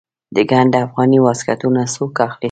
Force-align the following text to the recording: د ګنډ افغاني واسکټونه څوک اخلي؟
د 0.35 0.37
ګنډ 0.51 0.73
افغاني 0.85 1.19
واسکټونه 1.21 1.81
څوک 1.93 2.15
اخلي؟ 2.25 2.37